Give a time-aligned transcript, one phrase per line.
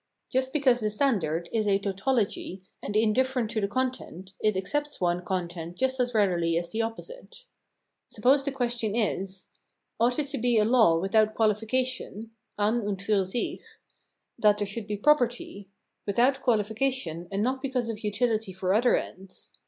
[0.31, 4.99] Just because the standard is a tau tology and indifferent to the content, it accepts
[4.99, 7.45] one content just as readily as the opposite.
[8.07, 9.49] Suppose the question is:—
[9.99, 13.59] ought it to be a law without quahfication {an und fur sick)
[14.39, 15.69] that there should be property:—
[16.07, 19.51] without quahfication, and not because of utiHty for other ends.